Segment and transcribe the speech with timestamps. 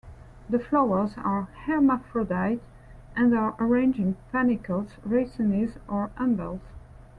[0.49, 2.63] The flowers are hermaphrodite,
[3.15, 6.61] and are arranged in panicles, racemes, or umbels.